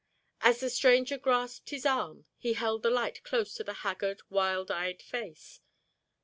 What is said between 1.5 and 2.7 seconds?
his arm he